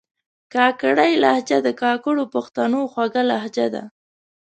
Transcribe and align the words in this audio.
کاکړۍ 0.53 1.13
لهجه 1.23 1.57
د 1.63 1.69
کاکړو 1.81 2.23
پښتنو 2.33 2.79
خوږه 2.91 3.23
لهجه 3.31 3.67
ده 3.73 3.83